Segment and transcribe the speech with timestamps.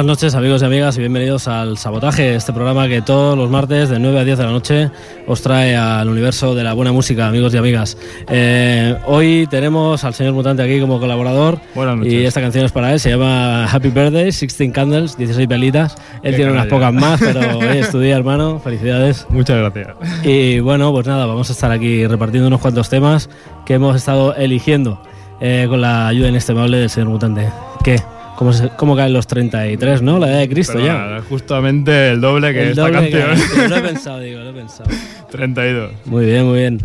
[0.00, 3.90] Buenas noches amigos y amigas y bienvenidos al Sabotaje, este programa que todos los martes
[3.90, 4.90] de 9 a 10 de la noche
[5.26, 7.98] os trae al universo de la buena música, amigos y amigas.
[8.30, 12.14] Eh, hoy tenemos al señor Mutante aquí como colaborador Buenas noches.
[12.14, 15.96] y esta canción es para él, se llama Happy Birthday, 16 Candles, 16 velitas.
[16.22, 19.26] Él Qué tiene unas pocas más, pero hoy estudia hermano, felicidades.
[19.28, 19.96] Muchas gracias.
[20.24, 23.28] Y bueno, pues nada, vamos a estar aquí repartiendo unos cuantos temas
[23.66, 25.02] que hemos estado eligiendo
[25.42, 27.50] eh, con la ayuda inestimable del señor Mutante.
[27.84, 27.96] ¿Qué?
[28.40, 30.18] ¿Cómo, se- ¿Cómo caen los 33, no?
[30.18, 30.94] La edad de Cristo Pero ya.
[30.94, 33.68] nada, justamente el doble que El esta doble que- canción.
[33.70, 34.88] lo he pensado, digo, lo he pensado.
[35.30, 35.90] 32.
[36.06, 36.80] Muy bien, muy bien.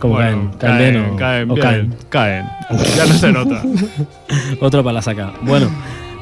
[0.00, 0.76] ¿Cómo Bueno, caen?
[0.78, 1.94] ¿Caen, o, caen o caen?
[2.08, 2.44] caen.
[2.96, 3.62] Ya no se nota.
[4.60, 5.32] Otro para la saca.
[5.42, 5.70] Bueno,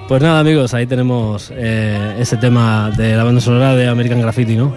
[0.07, 4.55] pues nada, amigos, ahí tenemos eh, ese tema de la banda sonora de American Graffiti,
[4.55, 4.75] ¿no?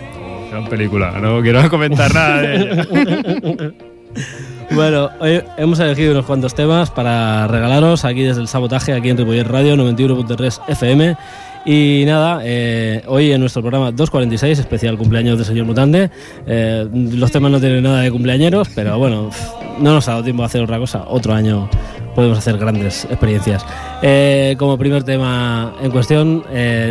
[0.52, 3.72] Gran película, no quiero comentar nada de ella.
[4.72, 9.18] Bueno, hoy hemos elegido unos cuantos temas para regalaros aquí desde el sabotaje, aquí en
[9.18, 11.18] Ripollet Radio 91.3 FM.
[11.66, 16.10] Y nada, eh, hoy en nuestro programa 246, especial cumpleaños del señor Mutante.
[16.46, 19.32] eh, los temas no tienen nada de cumpleañeros, pero bueno,
[19.80, 21.04] no nos ha dado tiempo a hacer otra cosa.
[21.08, 21.68] Otro año
[22.16, 23.66] podemos hacer grandes experiencias.
[24.02, 26.44] Eh, como primer tema en cuestión,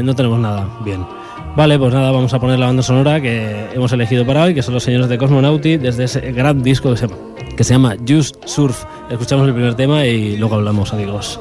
[0.03, 0.69] no tenemos nada.
[0.85, 1.18] Bien.
[1.59, 4.63] Vale, pues nada, vamos a poner la banda sonora que hemos elegido para hoy, que
[4.63, 7.09] son los señores de Cosmonauti, desde ese gran disco que se,
[7.57, 8.85] que se llama Just Surf.
[9.11, 11.41] Escuchamos el primer tema y luego hablamos, amigos.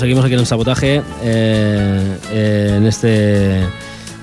[0.00, 3.60] Seguimos aquí en el sabotaje, eh, eh, en este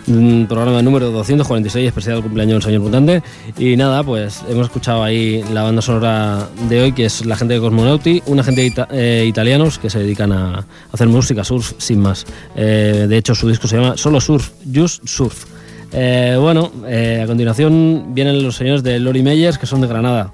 [0.10, 3.22] Mm, Programa número 246, especial cumpleaños del señor mutante.
[3.58, 7.56] Y nada, pues hemos escuchado ahí la banda sonora de hoy, que es la gente
[7.56, 12.00] de Cosmonauti, una gente ita- eh, italianos que se dedican a hacer música surf sin
[12.00, 12.26] más.
[12.56, 15.44] De hecho, su disco se llama Solo Surf, Just Surf.
[15.92, 20.32] Bueno, a continuación vienen los señores de Lori Meyers, que son de Granada.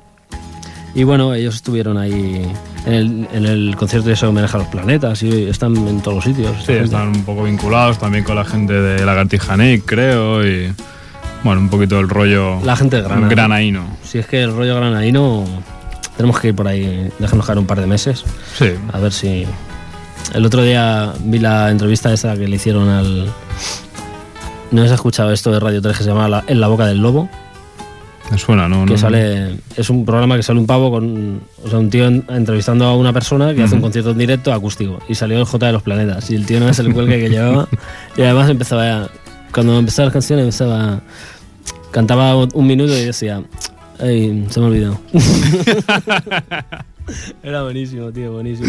[0.96, 2.46] Y bueno, ellos estuvieron ahí
[2.86, 6.16] en el, en el concierto de ese homenaje a los planetas y están en todos
[6.18, 6.56] los sitios.
[6.66, 10.72] Sí, están un poco vinculados también con la gente de Lagartija Nick, creo, y
[11.44, 13.28] bueno, un poquito el rollo La gente de Granada.
[13.28, 13.86] granaíno.
[14.04, 15.44] Si es que el rollo granadino,
[16.16, 18.24] tenemos que ir por ahí, dejarnos caer un par de meses,
[18.58, 19.46] Sí, a ver si...
[20.36, 23.28] El otro día vi la entrevista esa que le hicieron al...
[24.72, 27.00] ¿No has escuchado esto de Radio 3 que se llama La- En la boca del
[27.00, 27.30] lobo?
[28.32, 28.86] Me suena, ¿no?
[28.86, 32.08] que No- sale es un programa que sale un pavo con o sea un tío
[32.08, 35.00] en- entrevistando a una persona que hace un concierto en directo acústico.
[35.08, 36.30] Y salió el J de los planetas.
[36.32, 37.68] Y el tío no es el cuelgue que llevaba.
[38.18, 39.10] Y además empezaba a-
[39.54, 41.02] cuando empezaba las canciones empezaba
[41.92, 43.44] cantaba un minuto y decía
[44.00, 45.00] ay se me ha olvidado
[47.44, 48.68] era buenísimo tío buenísimo.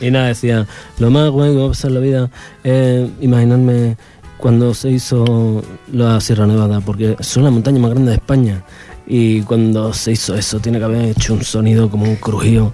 [0.00, 0.66] Y nada decía
[0.98, 2.30] lo más guay que va a pasar en la vida
[2.62, 3.96] es imaginarme
[4.38, 5.62] cuando se hizo
[5.92, 8.64] la Sierra Nevada, porque es la montaña más grande de España.
[9.06, 12.72] Y cuando se hizo eso, tiene que haber hecho un sonido como un crujido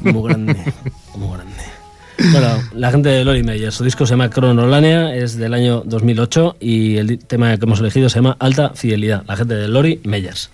[0.00, 0.54] muy grande.
[1.16, 1.76] muy grande.
[2.32, 6.56] Bueno, la gente de Lori Meyer, su disco se llama Cronolánea, es del año 2008
[6.60, 9.22] y el tema que hemos elegido se llama Alta Fidelidad.
[9.28, 10.50] La gente de Lori Meyers.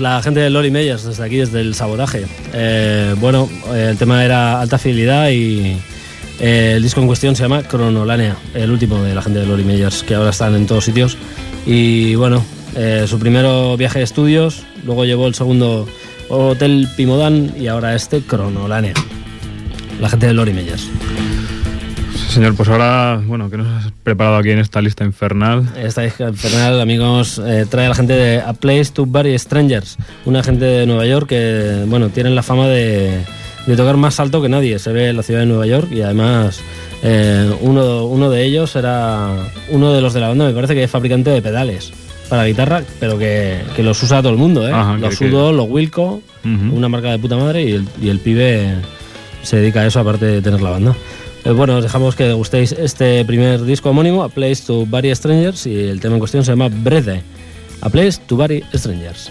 [0.00, 2.26] La gente de Lori Meyers, desde aquí, desde el sabotaje.
[2.52, 5.76] Eh, bueno, eh, el tema era alta fidelidad y
[6.40, 9.64] eh, el disco en cuestión se llama Cronolánea, el último de la gente de Lori
[9.64, 11.16] Meyers, que ahora están en todos sitios.
[11.66, 12.44] Y bueno,
[13.06, 15.88] su primero viaje de estudios, luego llevó el segundo
[16.28, 18.94] Hotel Pimodán y ahora este Cronolánea.
[20.00, 20.88] La gente de Lori Meyers.
[22.34, 25.68] Señor, pues ahora, bueno, ¿qué nos has preparado aquí en esta lista infernal?
[25.76, 29.96] Esta disco infernal, amigos, eh, trae a la gente de A Place to Bury Strangers,
[30.24, 33.20] una gente de Nueva York que, bueno, tienen la fama de,
[33.66, 34.80] de tocar más alto que nadie.
[34.80, 36.60] Se ve en la ciudad de Nueva York y además
[37.04, 39.28] eh, uno, uno de ellos era
[39.70, 41.92] uno de los de la banda, me parece que es fabricante de pedales
[42.28, 44.72] para guitarra, pero que, que los usa todo el mundo, ¿eh?
[44.72, 46.76] Ajá, los que- Sudo, los Wilco, Ujú.
[46.76, 48.74] una marca de puta madre y el, y el pibe
[49.42, 50.96] se dedica a eso aparte de tener la banda.
[51.44, 55.66] Eh, bueno, os dejamos que gustéis este primer disco homónimo, A Place to Bury Strangers,
[55.66, 57.22] y el tema en cuestión se llama Brede.
[57.82, 59.30] A Place to Bury Strangers.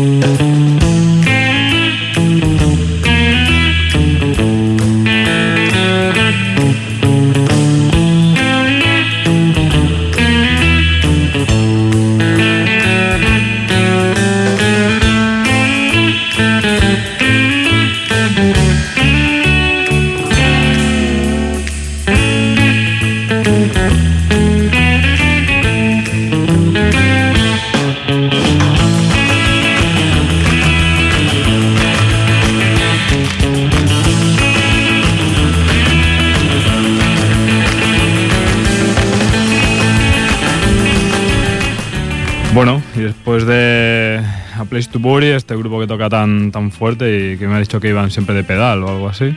[45.91, 48.89] Toca tan, tan fuerte y que me ha dicho que iban siempre de pedal o
[48.89, 49.35] algo así.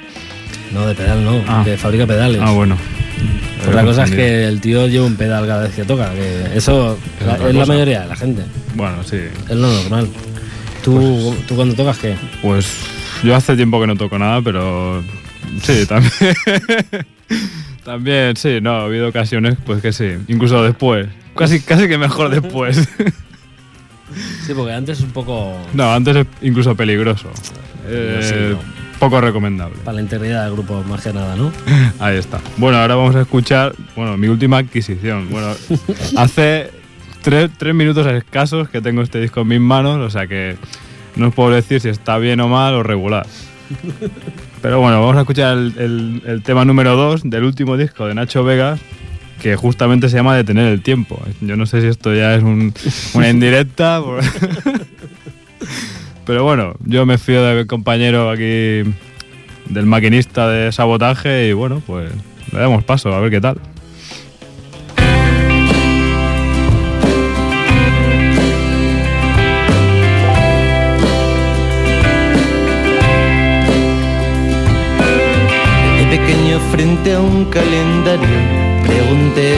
[0.73, 1.63] No, de pedal no, Ah.
[1.65, 2.41] de fábrica pedales.
[2.43, 2.77] Ah, bueno.
[3.69, 6.97] Otra cosa es que el tío lleva un pedal cada vez que toca, que eso
[7.21, 8.43] Es la- es la mayoría de la gente,
[8.75, 9.17] Bueno, sí.
[9.49, 10.09] es lo normal.
[10.85, 12.15] ¿Tú, ¿tú cuando tocas qué?
[12.43, 12.67] Pues
[13.25, 15.03] yo hace tiempo que no toco nada, pero
[15.63, 16.13] sí, también.
[17.85, 21.09] también, sí, no, ha habido ocasiones, pues que sí, incluso después.
[21.37, 22.87] Casi, casi que mejor después.
[24.47, 27.31] Sí, porque antes es un poco no, antes es incluso peligroso.
[27.87, 28.75] Eh, Sí, no.
[28.99, 29.77] Poco recomendable.
[29.85, 31.53] para la integridad del grupo más que nada, ¿no?
[31.99, 32.41] Ahí está.
[32.57, 35.29] Bueno, ahora vamos a escuchar, bueno, mi última adquisición.
[35.31, 35.49] Bueno,
[36.17, 36.71] hace
[37.23, 40.57] tres, tres minutos escasos que tengo este disco en mis manos, o sea que
[41.17, 43.27] no os puedo decir si está bien o mal o regular.
[44.63, 48.15] Pero bueno, vamos a escuchar el, el- el tema número 2 del último disco de
[48.15, 48.81] Nacho Vegas,
[49.45, 51.21] que justamente se llama Detener el Tiempo.
[51.43, 52.73] Yo no sé si esto ya es un-
[53.13, 54.01] una indirecta.
[56.25, 58.83] Pero bueno, yo me fío del compañero aquí,
[59.69, 62.11] del maquinista de sabotaje y bueno, pues
[62.53, 63.61] le damos paso a ver qué tal.
[76.11, 78.29] De frente a un calendario
[78.95, 79.55] pregunté.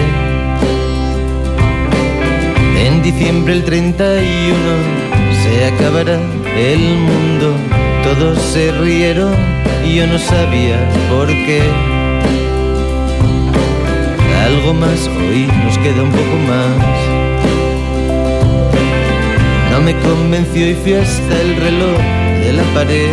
[2.87, 4.57] En diciembre el 31
[5.43, 6.19] se acabará
[6.57, 7.55] el mundo.
[8.05, 9.35] Todos se rieron
[9.85, 10.79] y yo no sabía
[11.11, 11.63] por qué.
[14.45, 16.99] Algo más, hoy nos queda un poco más.
[19.71, 21.99] No me convenció y fui hasta el reloj
[22.43, 23.11] de la pared.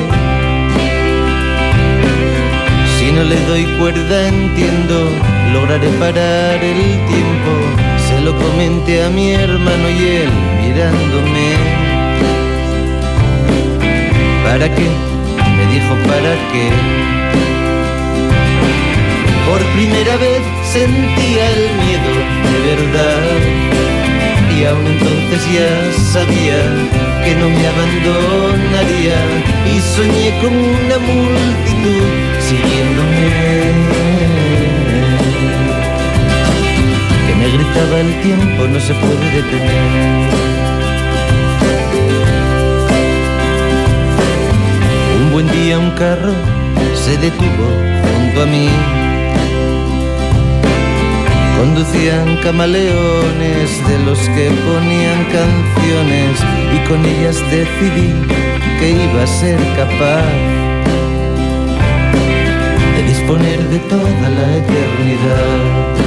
[2.97, 5.09] Si no le doy cuerda entiendo,
[5.53, 7.51] lograré parar el tiempo.
[8.07, 11.47] Se lo comenté a mi hermano y él mirándome.
[14.43, 14.89] ¿Para qué?
[15.57, 16.67] Me dijo, ¿para qué?
[19.47, 20.41] Por primera vez
[20.75, 22.13] sentía el miedo
[22.51, 23.23] de verdad.
[24.55, 25.71] Y aún entonces ya
[26.13, 26.59] sabía
[27.23, 29.19] que no me abandonaría.
[29.71, 32.05] Y soñé con una multitud
[32.47, 34.12] siguiéndome.
[37.73, 40.29] Gritaba el tiempo no se puede detener.
[45.19, 46.33] Un buen día un carro
[46.93, 47.67] se detuvo
[48.03, 48.69] junto a mí.
[51.57, 56.39] Conducían camaleones de los que ponían canciones
[56.75, 58.13] y con ellas decidí
[58.79, 60.27] que iba a ser capaz
[62.95, 66.02] de disponer de toda la eternidad.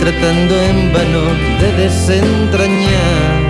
[0.00, 1.22] Tratando en vano
[1.60, 3.48] de desentrañar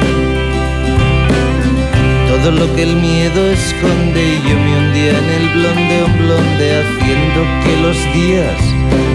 [2.29, 6.83] todo lo que el miedo esconde y yo me hundía en el blonde un blonde
[6.83, 8.61] haciendo que los días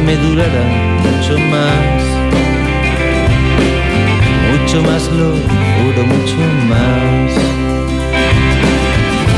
[0.06, 0.70] me duraran
[1.04, 2.04] mucho más.
[4.52, 6.38] Mucho más lo juro, mucho
[6.70, 7.32] más.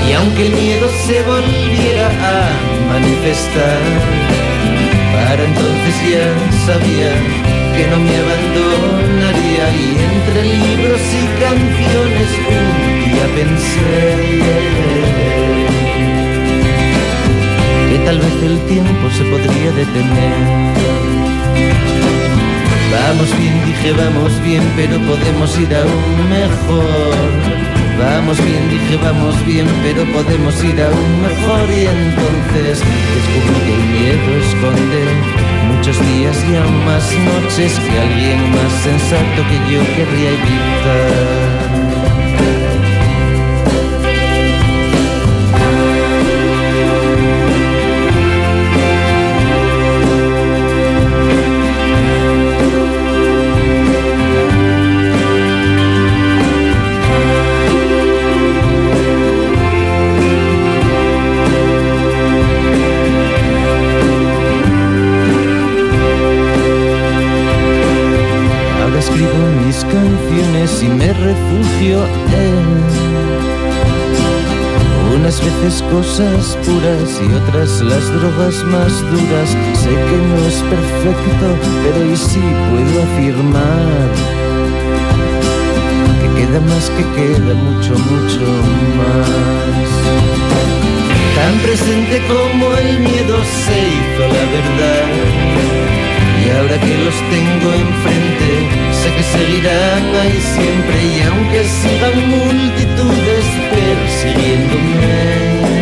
[0.10, 2.50] Y aunque el miedo se volviera a
[2.94, 3.80] manifestar,
[5.14, 7.12] para entonces ya sabía
[7.78, 12.68] que no me abandonaría y entre libros y canciones un
[13.04, 13.96] día pensé
[17.90, 20.76] que tal vez el tiempo se podría detener.
[22.96, 27.30] Vamos bien, dije, vamos bien, pero podemos ir aún mejor.
[28.00, 31.70] Vamos bien, dije, vamos bien, pero podemos ir aún mejor.
[31.70, 32.80] Y entonces
[33.16, 34.55] descubrí que el miedo esconde
[35.86, 41.55] muchos días y aún más noches que alguien más sensato que yo querría evitar.
[75.92, 79.50] Cosas puras y otras las drogas más duras.
[79.74, 81.48] Sé que no es perfecto,
[81.84, 84.10] pero hoy sí puedo afirmar
[86.22, 88.46] que queda más que queda mucho, mucho
[88.98, 89.90] más.
[91.36, 95.08] Tan presente como el miedo se hizo la verdad.
[96.42, 98.50] Y ahora que los tengo enfrente,
[99.00, 99.66] sé que seguir
[100.16, 105.75] toda y siempre y aunque sigan multitudes persiguiéndome.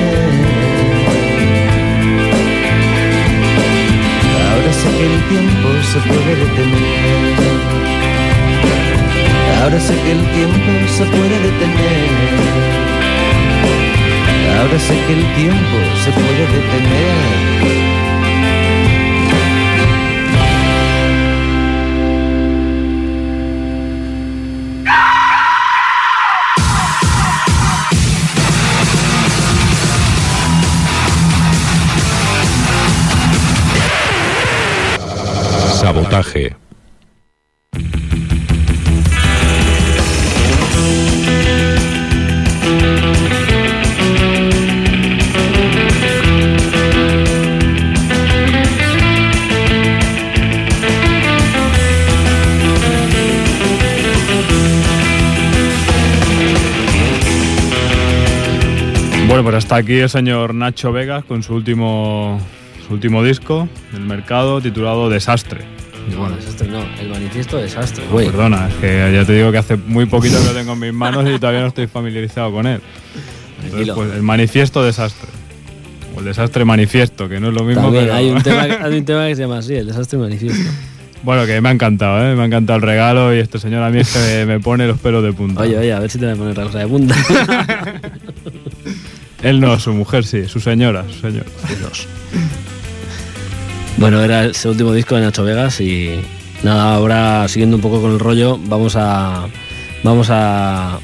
[4.53, 7.33] Ahora sé que el tiempo se puede detener.
[9.63, 12.09] Ahora sé que el tiempo se puede detener.
[14.59, 18.02] Ahora sé que el tiempo se puede detener.
[35.83, 36.55] Sabotaje.
[59.27, 62.39] Bueno, pues hasta aquí el señor Nacho Vegas con su último,
[62.87, 65.61] su último disco del mercado titulado Desastre.
[66.07, 69.51] Y No, bueno, desastre no, el manifiesto desastre, no, perdona, es que ya te digo
[69.53, 72.51] que hace muy poquito que lo tengo en mis manos y todavía no estoy familiarizado
[72.51, 72.81] con él.
[73.63, 75.29] Entonces, pues el manifiesto desastre.
[76.15, 78.15] O el desastre manifiesto, que no es lo mismo, También pero...
[78.15, 80.69] hay, un tema, que- hay un tema que se llama así, el desastre manifiesto.
[81.23, 82.35] Bueno, que me ha encantado, ¿eh?
[82.35, 84.99] Me ha encantado el regalo y este señor a mí es que me, pone los
[84.99, 85.61] pelos de punta.
[85.61, 87.15] Oye, oye, a ver si te voy a poner otra cosa de punta.
[89.41, 91.45] Él no, su mujer sí, su señora, su señor.
[94.03, 96.19] Bueno, era ese último disco de Nacho Vegas y
[96.61, 99.47] nada, ahora siguiendo un poco con el rollo, vamos a
[100.03, 100.99] vamos a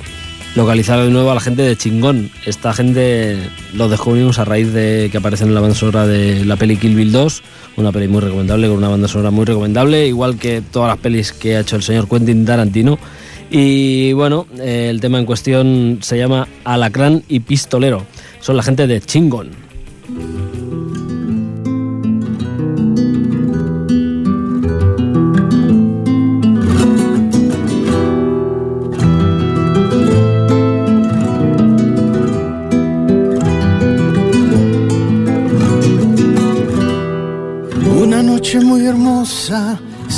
[0.54, 2.30] localizar de nuevo a la gente de Chingón.
[2.46, 3.38] Esta gente
[3.74, 6.94] lo descubrimos a raíz de que aparecen en la banda sonora de la peli Kill
[6.94, 7.42] Bill 2,
[7.78, 11.32] una peli muy recomendable, con una banda sonora muy recomendable, igual que todas las pelis
[11.32, 13.00] que ha hecho el señor Quentin Tarantino.
[13.50, 18.06] Y bueno, el tema en cuestión se llama Alacrán y Pistolero.
[18.42, 19.69] Son la gente de Chingón.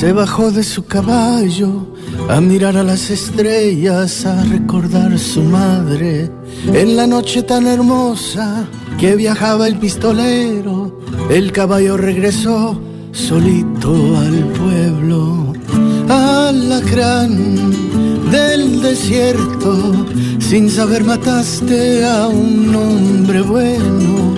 [0.02, 1.86] Se bajó de su caballo
[2.28, 6.32] a mirar a las estrellas, a recordar su madre.
[6.74, 8.66] En la noche tan hermosa
[9.00, 15.54] que viajaba el pistolero, el caballo regresó solito al pueblo.
[16.10, 17.72] Alacrán
[18.32, 20.08] del desierto,
[20.40, 24.34] sin saber mataste a un hombre bueno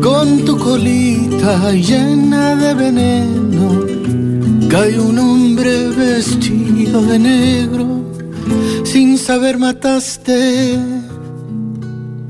[0.00, 3.91] con tu colita llena de veneno.
[4.72, 8.06] Cayó un hombre vestido de negro,
[8.84, 10.78] sin saber mataste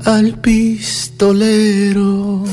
[0.03, 2.43] al pistolero.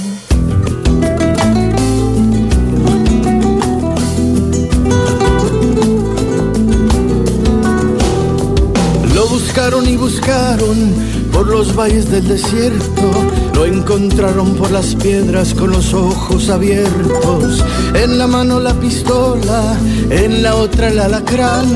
[9.12, 13.10] Lo buscaron y buscaron por los valles del desierto.
[13.54, 17.64] Lo encontraron por las piedras con los ojos abiertos.
[17.94, 19.76] En la mano la pistola,
[20.10, 21.66] en la otra el alacrán.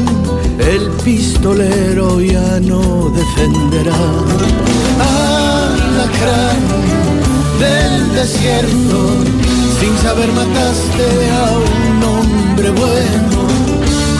[0.58, 3.96] El pistolero ya no defenderá.
[5.00, 6.58] Alacrán
[7.58, 8.98] del desierto,
[9.80, 13.44] sin saber mataste a un hombre bueno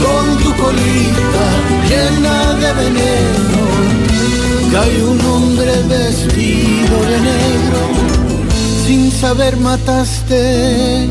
[0.04, 1.46] con tu colita
[1.88, 3.73] llena de veneno.
[4.74, 7.82] Cae un hombre vestido de negro,
[8.84, 11.06] sin saber mataste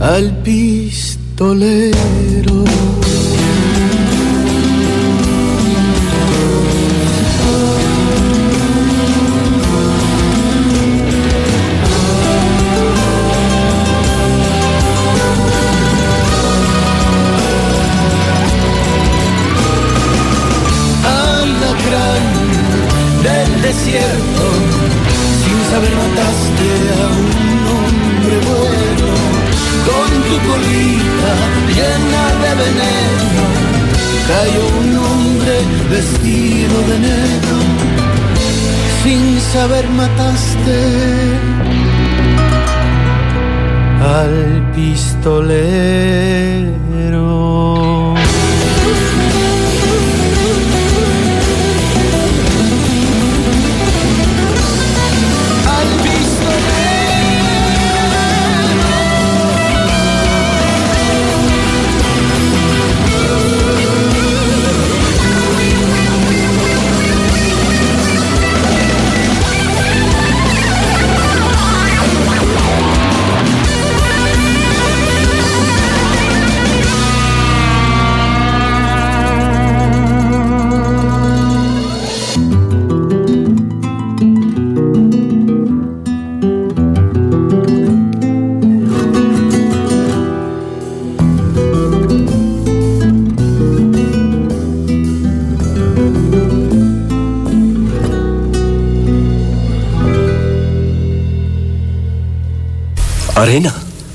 [0.00, 1.94] al pistolero.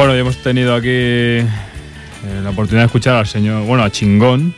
[0.00, 1.44] Bueno, y hemos tenido aquí eh,
[2.42, 4.54] la oportunidad de escuchar al señor, bueno, a Chingón,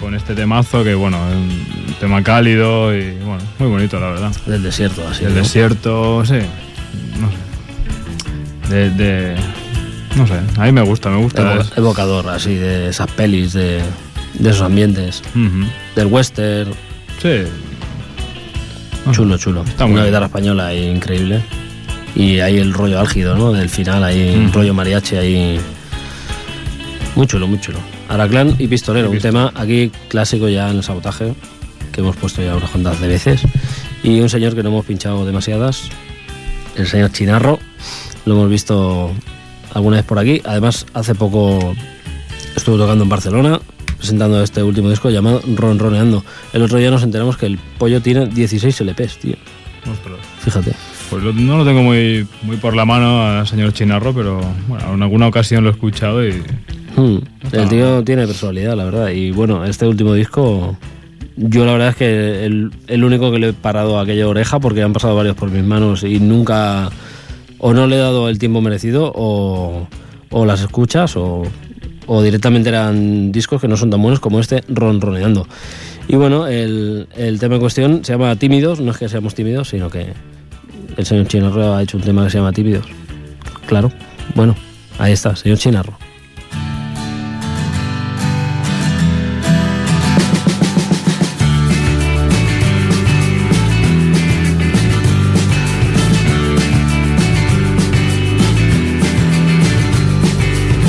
[0.00, 4.32] con este temazo que, bueno, es un tema cálido y, bueno, muy bonito, la verdad.
[4.46, 5.24] Del desierto, así.
[5.24, 5.40] El ¿no?
[5.42, 6.38] desierto, sí,
[7.20, 7.28] no
[8.70, 8.74] sé.
[8.74, 9.36] De, de-
[10.16, 11.42] no sé, a mí me gusta, me gusta.
[11.42, 13.82] Evo- es- evocador, así, de esas pelis, de,
[14.32, 15.22] de esos ambientes.
[15.94, 16.70] Del western.
[17.20, 17.42] Sí.
[19.12, 19.62] Chulo, chulo.
[19.64, 21.42] Está Una guitarra española increíble.
[22.14, 23.52] Y ahí el rollo álgido, ¿no?
[23.52, 24.44] Del final, ahí, Mm.
[24.46, 25.60] un rollo mariachi ahí.
[27.14, 27.78] Muy chulo, muy chulo.
[28.08, 31.34] Araclán y Pistolero, un tema aquí clásico ya en el sabotaje,
[31.92, 33.42] que hemos puesto ya unas cuantas de veces.
[34.02, 35.82] Y un señor que no hemos pinchado demasiadas,
[36.76, 37.58] el señor Chinarro.
[38.24, 39.10] Lo hemos visto
[39.74, 40.40] alguna vez por aquí.
[40.44, 41.74] Además, hace poco
[42.56, 43.60] estuvo tocando en Barcelona,
[43.98, 46.24] presentando este último disco llamado Ronroneando.
[46.52, 49.36] El otro día nos enteramos que el pollo tiene 16 LPs, tío.
[49.90, 50.18] Ostras.
[50.40, 50.72] Fíjate.
[51.10, 54.94] Pues lo- no lo tengo muy, muy por la mano al señor Chinarro, pero bueno,
[54.94, 56.34] en alguna ocasión lo he escuchado y
[56.96, 57.18] Hmm,
[57.52, 59.10] El tío tiene personalidad, la verdad.
[59.10, 60.76] Y bueno, este último disco,
[61.36, 64.58] yo la verdad es que el, el único que le he parado a aquella oreja,
[64.58, 66.90] porque han pasado varios por mis manos y nunca,
[67.58, 69.86] o no le he dado el tiempo merecido, o,
[70.30, 71.44] o las escuchas, o,
[72.06, 75.46] o directamente eran discos que no son tan buenos como este Ronroneando.
[76.08, 79.68] Y bueno, el, el tema en cuestión se llama Tímidos, no es que seamos tímidos,
[79.68, 80.14] sino que
[80.98, 82.84] el señor Chinarro ha hecho un tema que se llama Tímidos.
[83.66, 83.90] Claro,
[84.34, 84.54] bueno,
[84.98, 85.96] ahí está, señor Chinarro.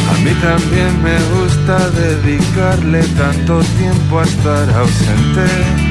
[0.09, 5.88] A mí también me gusta dedicarle tanto tiempo a estar ausente.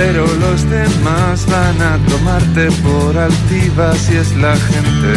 [0.00, 5.12] Pero los demás van a tomarte por altiva si es la gente.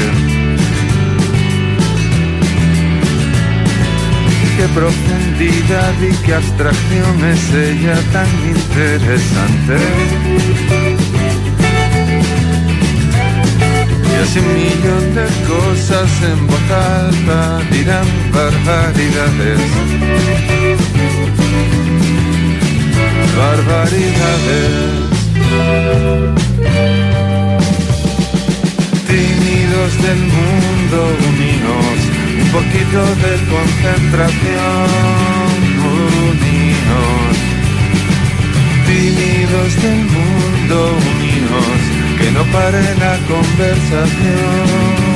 [4.58, 9.78] Qué profundidad y qué abstracción es ella tan interesante.
[14.10, 19.62] Y así un millón de cosas en voz alta dirán barbaridades.
[23.38, 25.12] Barbaridades.
[29.08, 30.98] Tímidos del mundo
[31.30, 31.96] unidos,
[32.44, 34.88] un poquito de concentración
[36.30, 37.34] unidos.
[38.88, 40.78] Tímidos del mundo
[41.14, 41.78] unidos,
[42.20, 45.11] que no pare la conversación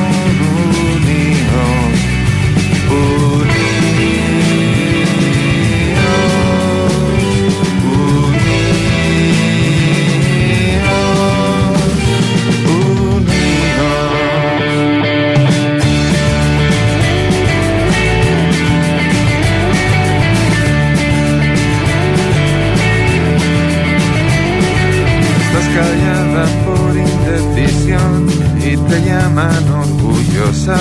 [29.38, 30.78] orgullosa.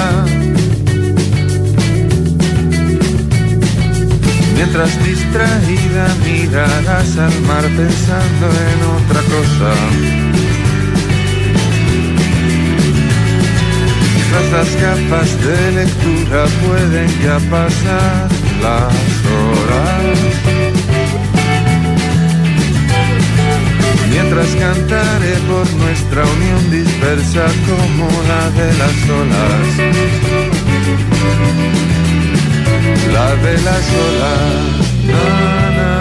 [4.55, 9.75] Mientras distraída mirarás al mar pensando en otra cosa.
[14.31, 18.29] Tras las gafas de lectura pueden ya pasar
[18.63, 18.95] las
[19.35, 20.54] horas.
[24.15, 29.67] Mientras cantaré por nuestra unión dispersa como la de las olas.
[33.13, 34.85] La de las olas.
[35.11, 35.95] Na.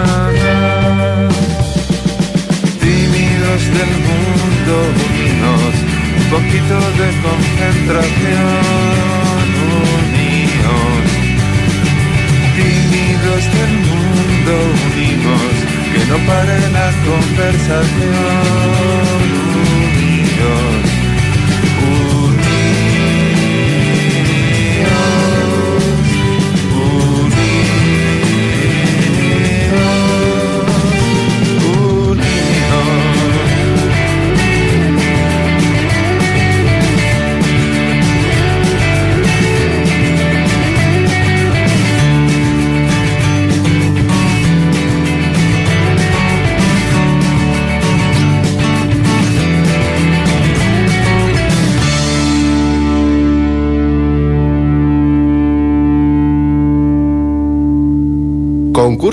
[2.80, 5.74] Tímidos del mundo unidos,
[6.18, 8.74] un poquito de concentración
[9.82, 11.06] unidos.
[12.54, 14.54] Tímidos del mundo
[14.86, 15.63] unidos,
[15.94, 17.84] que no pare la conversación.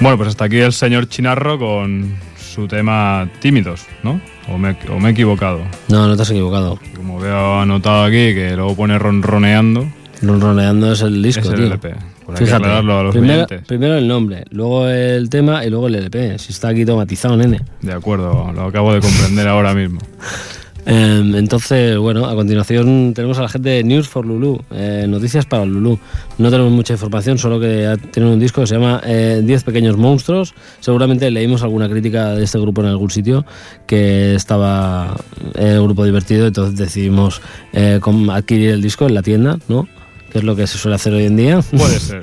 [0.00, 4.20] Bueno, pues hasta aquí el señor Chinarro con su tema Tímidos, ¿no?
[4.48, 5.60] ¿O me, o me he equivocado?
[5.88, 6.78] No, no te has equivocado.
[6.96, 9.88] Como veo anotado aquí que luego pone ronroneando.
[10.22, 11.66] Ronroneando es el disco, Es el tío.
[11.66, 11.94] LP.
[12.26, 15.88] Pues hay que aclararlo a los primero, primero el nombre, luego el tema y luego
[15.88, 16.38] el LP.
[16.38, 17.60] Si está aquí automatizado, nene.
[17.80, 19.98] De acuerdo, lo acabo de comprender ahora mismo.
[20.90, 25.44] Eh, entonces, bueno, a continuación tenemos a la gente de News for Lulu, eh, noticias
[25.44, 25.98] para Lulu.
[26.38, 29.98] No tenemos mucha información, solo que tienen un disco que se llama eh, 10 pequeños
[29.98, 30.54] monstruos.
[30.80, 33.44] Seguramente leímos alguna crítica de este grupo en algún sitio
[33.86, 35.14] que estaba
[35.56, 37.42] eh, el grupo divertido, entonces decidimos
[37.74, 38.00] eh,
[38.30, 39.86] adquirir el disco en la tienda, ¿no?
[40.32, 41.60] Que es lo que se suele hacer hoy en día.
[41.60, 42.22] Puede ser.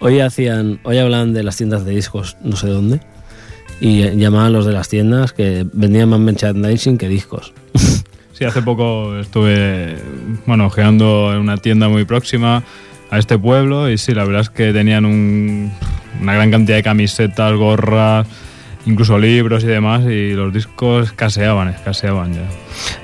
[0.00, 3.00] Hoy hacían, hoy hablan de las tiendas de discos, no sé dónde,
[3.80, 7.52] y llamaban a los de las tiendas que vendían más merchandising que discos.
[8.36, 9.96] Sí, hace poco estuve,
[10.46, 12.62] bueno, ojeando en una tienda muy próxima
[13.10, 15.70] a este pueblo y sí, la verdad es que tenían un-
[16.20, 18.26] una gran cantidad de camisetas, gorras,
[18.86, 22.42] incluso libros y demás y los discos escaseaban, escaseaban ya.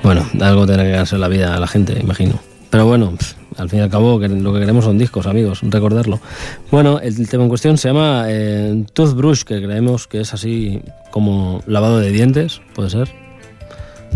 [0.03, 2.41] Bueno, algo tendrá que ganarse la vida a la gente, imagino.
[2.71, 3.15] Pero bueno,
[3.57, 6.21] al fin y al cabo lo que queremos son discos, amigos, recordarlo.
[6.73, 11.63] Bueno, el tema en cuestión se llama eh, Toothbrush, que creemos que es así como
[11.67, 13.09] lavado de dientes, puede ser.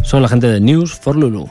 [0.02, 1.46] Son la gente de News for Lulu.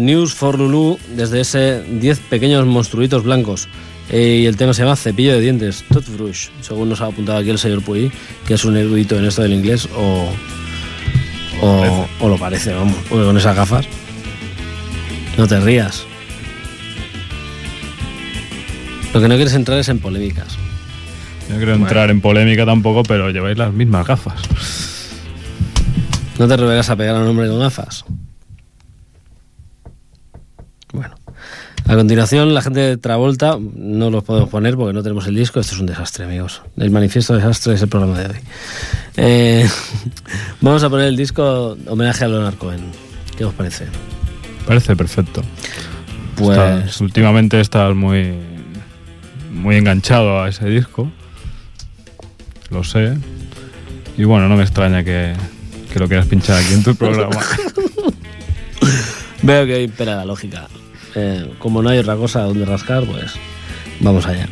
[0.00, 3.68] News for Lulu, desde ese 10 pequeños monstruitos blancos.
[4.10, 7.50] Eh, y el tema se llama Cepillo de Dientes, Toothbrush, según nos ha apuntado aquí
[7.50, 8.10] el señor Puy,
[8.46, 10.28] que es un erudito en esto del inglés, o,
[11.62, 13.86] o, o lo parece, vamos, porque con esas gafas.
[15.38, 16.04] No te rías.
[19.14, 20.58] Lo que no quieres entrar es en polémicas.
[21.48, 24.40] No quiero entrar en polémica tampoco, pero lleváis las mismas gafas.
[26.38, 28.04] No te revelas a pegar a un hombre con gafas.
[31.86, 35.60] A continuación, la gente de Travolta, no los podemos poner porque no tenemos el disco.
[35.60, 36.62] Esto es un desastre, amigos.
[36.76, 38.36] El manifiesto desastre es el programa de hoy.
[39.16, 39.68] Eh,
[40.60, 42.80] vamos a poner el disco homenaje a Leonard Cohen.
[43.36, 43.86] ¿Qué os parece?
[44.66, 45.42] Parece perfecto.
[46.36, 48.32] Pues- Estás- últimamente estás muy,
[49.52, 51.10] muy enganchado a ese disco.
[52.70, 53.18] Lo sé.
[54.16, 55.34] Y bueno, no me extraña que,
[55.92, 57.40] que lo quieras pinchar aquí en tu programa.
[59.42, 60.68] Veo que impera la lógica.
[61.14, 63.32] Eh, como no hay otra cosa donde rascar, pues
[64.00, 64.48] vamos allá.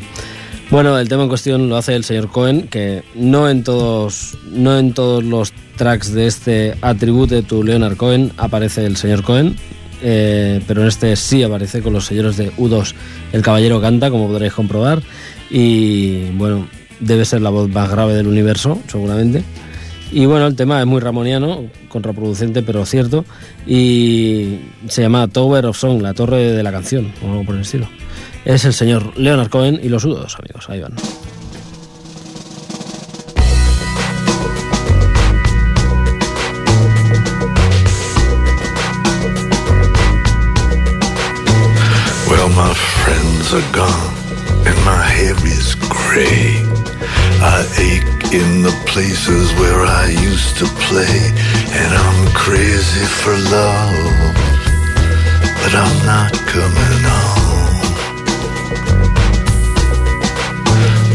[0.71, 4.79] Bueno, el tema en cuestión lo hace el señor Cohen, que no en todos, no
[4.79, 9.57] en todos los tracks de este Attribute to Leonard Cohen aparece el señor Cohen,
[10.01, 12.95] eh, pero en este sí aparece con los señores de U2.
[13.33, 15.03] El caballero canta, como podréis comprobar,
[15.51, 16.69] y bueno,
[17.01, 19.43] debe ser la voz más grave del universo, seguramente.
[20.13, 23.25] Y bueno, el tema es muy ramoniano, contraproducente, pero cierto.
[23.67, 24.59] Y
[24.89, 27.89] se llama Tower of Song, la torre de la canción, o algo por el estilo.
[28.45, 30.69] Es el señor Leonard Cohen y los U2, amigos.
[30.69, 30.95] Ahí van.
[42.29, 44.15] Well, my friends are gone
[44.67, 46.80] and my hair is gray.
[47.43, 51.33] I ache in the places where I used to play,
[51.73, 54.35] and I'm crazy for love,
[55.61, 57.81] but I'm not coming home.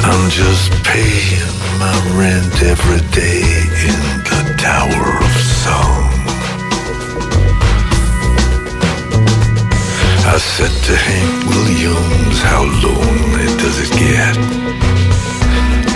[0.01, 3.45] I'm just paying my rent every day
[3.85, 6.09] in the Tower of Song.
[10.25, 15.04] I said to Hank Williams, how lonely does it get?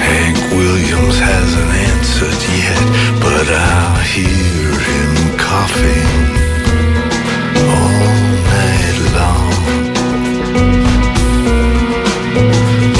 [0.09, 2.85] Hank Williams hasn't answered yet,
[3.25, 6.19] but I'll hear him coughing
[7.75, 8.09] all
[8.55, 9.53] night long.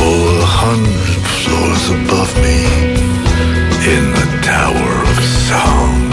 [0.05, 2.59] Oh, a hundred floors above me
[3.95, 6.08] in the Tower of Song.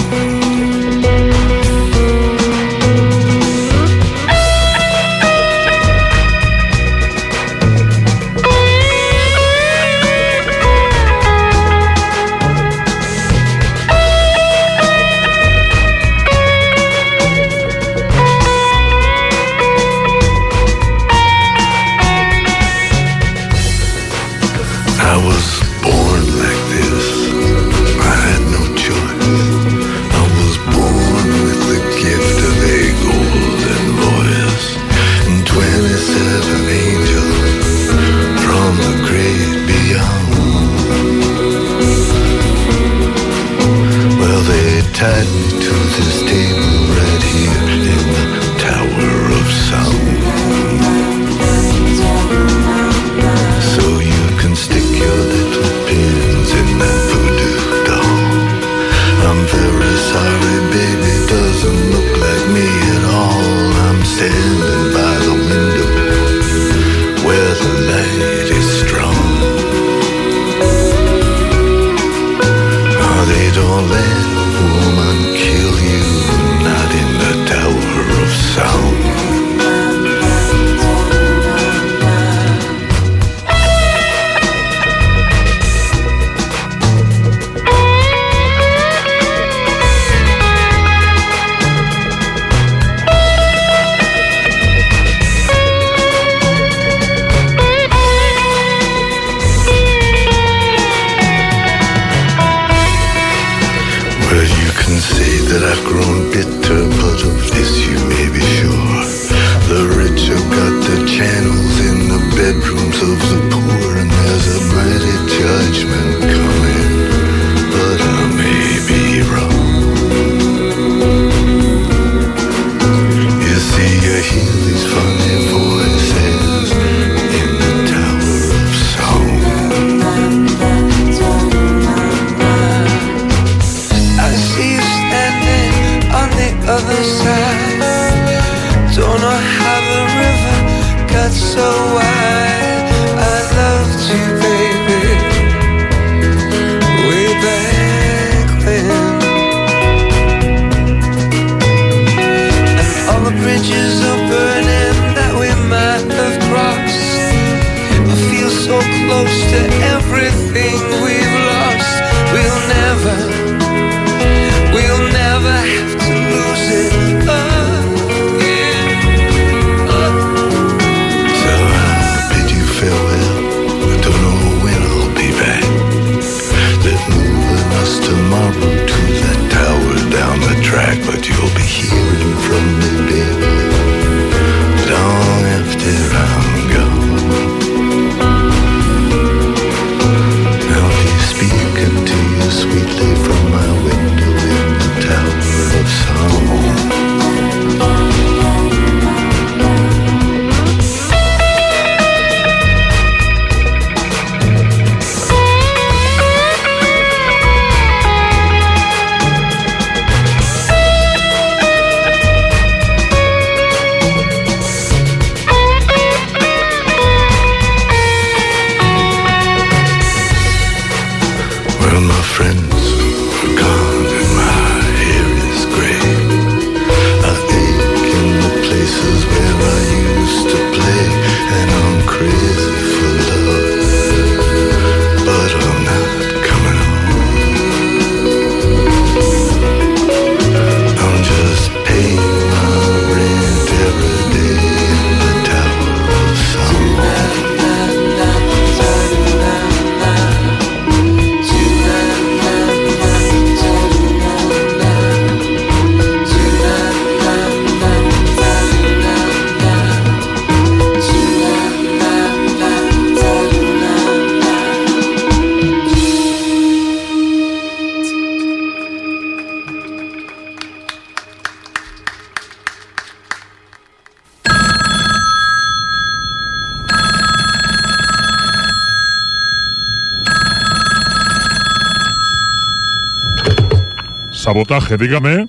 [284.57, 285.49] sabotaje, dígame.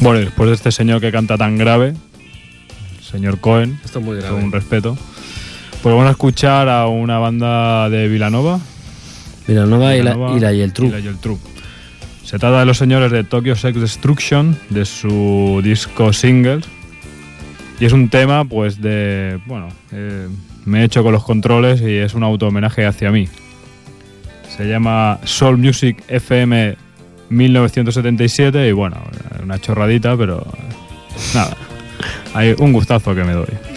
[0.00, 1.94] Bueno, y después de este señor que canta tan grave,
[2.98, 4.96] el señor Cohen, con un respeto,
[5.82, 8.60] pues vamos a escuchar a una banda de Vilanova,
[9.46, 11.40] Villanova, Villanova y la, y la Yeltrup.
[12.24, 16.60] Se trata de los señores de Tokyo Sex Destruction, de su disco single.
[17.78, 19.40] Y es un tema, pues, de.
[19.46, 20.28] Bueno, eh,
[20.64, 23.28] me he hecho con los controles y es un auto homenaje hacia mí.
[24.56, 26.76] Se llama Soul Music FM
[27.30, 28.98] 1977 y bueno,
[29.42, 30.46] una chorradita, pero
[31.34, 31.56] nada.
[32.34, 33.71] Hay un gustazo que me doy.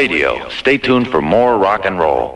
[0.00, 0.48] Radio.
[0.48, 2.32] Stay tuned for more rock and roll.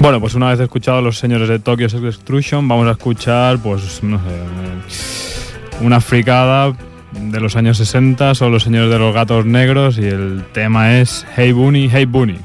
[0.00, 4.02] Bueno, pues una vez escuchado los señores de Tokyo Sex Destruction, vamos a escuchar, pues,
[4.02, 6.74] no sé, una fricada
[7.12, 11.26] de los años 60, son los señores de los gatos negros y el tema es
[11.36, 12.38] Hey Bunny, Hey Bunny.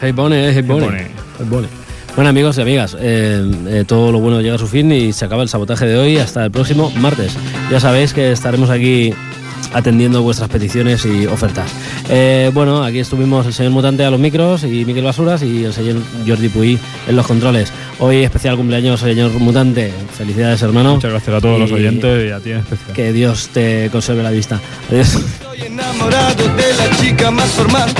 [0.00, 0.86] Hey Bunny, eh, hey Bunny.
[0.86, 0.98] Bunny.
[1.38, 1.77] Hey Bunny.
[2.18, 5.24] Bueno amigos y amigas, eh, eh, todo lo bueno llega a su fin y se
[5.24, 7.36] acaba el sabotaje de hoy hasta el próximo martes.
[7.70, 9.14] Ya sabéis que estaremos aquí
[9.72, 11.70] atendiendo vuestras peticiones y ofertas.
[12.10, 15.74] Eh, bueno, aquí estuvimos el señor Mutante a los micros y Miquel Basuras y el
[15.74, 15.96] señor
[16.26, 17.72] Jordi Puy en los controles.
[17.98, 19.92] Hoy especial cumpleaños, señor Mutante.
[20.16, 20.94] Felicidades, hermano.
[20.94, 22.92] Muchas gracias a todos los Y oyentes y a ti en especial.
[22.94, 24.60] Que Dios te conserve la vista.
[24.90, 25.18] Adiós.
[25.64, 27.90] enamorado de la chica más formal.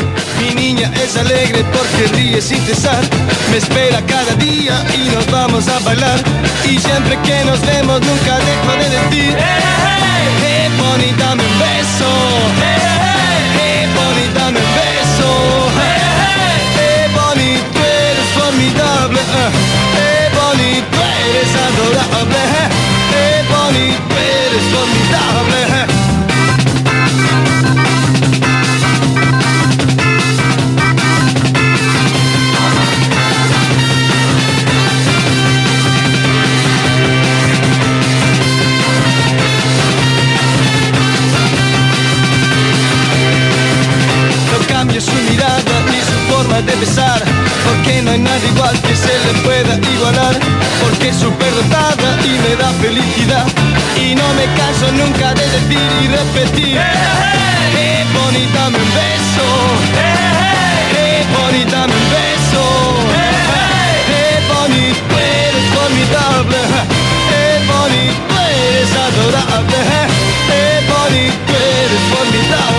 [0.40, 3.02] Mi niña es alegre porque ríe sin cesar.
[3.50, 6.18] Me espera cada día y nos vamos a bailar.
[6.64, 12.06] Y siempre que nos vemos nunca dejo de decir: Hey, hey, Bonnie, dame un beso.
[12.60, 12.87] Hey, hey,
[22.24, 22.58] formidable.
[44.50, 47.27] No cambia su mirada ni su forma de besar
[47.84, 50.36] que no hay nadie igual que se le pueda igualar
[50.82, 53.46] Porque es súper dotada y me da felicidad
[53.96, 57.48] Y no me canso nunca de decir y repetir hey, hey.
[57.74, 59.48] Qué bonita me un beso
[59.94, 61.06] hey, hey, Qué
[61.36, 62.64] bonita me un beso
[64.08, 66.58] Qué bonito eres formidable
[67.30, 68.34] Qué bonito
[68.66, 69.78] eres adorable
[70.48, 71.52] Qué bonito
[71.82, 72.77] eres formidable